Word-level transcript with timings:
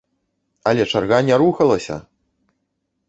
Але 0.71 0.87
чарга 0.95 1.19
не 1.29 1.35
рухалася! 1.43 1.99